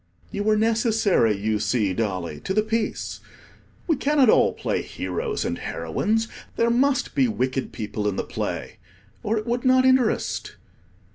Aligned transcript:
You 0.31 0.41
were 0.43 0.57
necessary, 0.57 1.37
you 1.37 1.59
see, 1.59 1.93
Dolly, 1.93 2.39
to 2.45 2.55
the 2.55 2.63
piece. 2.63 3.19
We 3.85 3.95
cannot 3.97 4.31
all 4.31 4.51
play 4.51 4.81
heroes 4.81 5.45
and 5.45 5.59
heroines. 5.59 6.27
There 6.55 6.71
must 6.71 7.13
be 7.13 7.27
wicked 7.27 7.71
people 7.71 8.07
in 8.07 8.15
the 8.15 8.23
play, 8.23 8.77
or 9.21 9.37
it 9.37 9.45
would 9.45 9.63
not 9.63 9.85
interest. 9.85 10.55